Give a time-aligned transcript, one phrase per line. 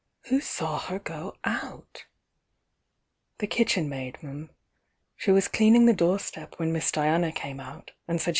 [0.29, 2.05] Who saw her go out?"
[3.37, 4.49] ^J^^ kitchen maid 'm.
[5.15, 8.29] She was cleaning the doorstep when Miss Diana came out, and said she